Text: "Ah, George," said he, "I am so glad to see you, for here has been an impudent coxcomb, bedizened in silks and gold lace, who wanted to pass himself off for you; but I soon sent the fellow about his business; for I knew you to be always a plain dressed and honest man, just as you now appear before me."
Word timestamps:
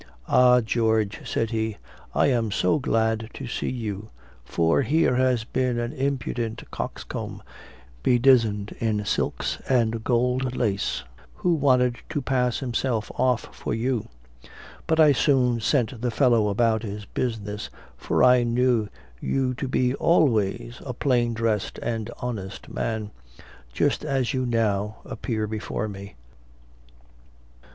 "Ah, 0.27 0.61
George," 0.61 1.21
said 1.29 1.51
he, 1.51 1.77
"I 2.15 2.25
am 2.25 2.49
so 2.49 2.79
glad 2.79 3.29
to 3.35 3.45
see 3.45 3.69
you, 3.69 4.09
for 4.43 4.81
here 4.81 5.15
has 5.15 5.43
been 5.43 5.77
an 5.77 5.93
impudent 5.93 6.63
coxcomb, 6.71 7.43
bedizened 8.01 8.71
in 8.79 9.05
silks 9.05 9.59
and 9.69 10.03
gold 10.03 10.55
lace, 10.57 11.03
who 11.35 11.53
wanted 11.53 11.97
to 12.09 12.19
pass 12.19 12.61
himself 12.61 13.11
off 13.13 13.53
for 13.55 13.75
you; 13.75 14.09
but 14.87 14.99
I 14.99 15.11
soon 15.11 15.59
sent 15.59 16.01
the 16.01 16.09
fellow 16.09 16.47
about 16.47 16.81
his 16.81 17.05
business; 17.05 17.69
for 17.95 18.23
I 18.23 18.41
knew 18.41 18.89
you 19.19 19.53
to 19.53 19.67
be 19.67 19.93
always 19.93 20.81
a 20.83 20.95
plain 20.95 21.35
dressed 21.35 21.77
and 21.77 22.09
honest 22.17 22.69
man, 22.69 23.11
just 23.71 24.03
as 24.03 24.33
you 24.33 24.47
now 24.47 25.01
appear 25.05 25.45
before 25.45 25.87
me." 25.87 26.15